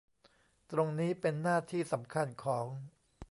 [0.71, 2.65] ตรงนี้เป็นหน้าที่สำคัญของ